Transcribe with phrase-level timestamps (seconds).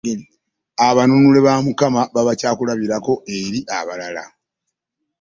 [0.87, 4.23] Abanunule ba Mukama baba kyakulabirako eri abalala.